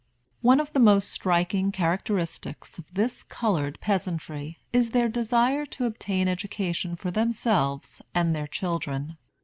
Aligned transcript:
One 0.41 0.59
of 0.59 0.73
the 0.73 0.79
most 0.79 1.11
striking 1.11 1.71
characteristics 1.71 2.79
of 2.79 2.91
this 2.91 3.21
colored 3.21 3.77
peasantry 3.81 4.57
is 4.73 4.89
their 4.89 5.07
desire 5.07 5.63
to 5.67 5.85
obtain 5.85 6.27
education 6.27 6.95
for 6.95 7.11
themselves 7.11 8.01
and 8.11 8.35
their 8.35 8.47
children. 8.47 9.19